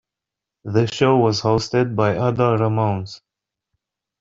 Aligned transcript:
The 0.63 0.87
show 0.87 1.19
was 1.19 1.41
hosted 1.41 1.95
by 1.95 2.15
Adal 2.15 2.57
Ramones. 2.57 3.21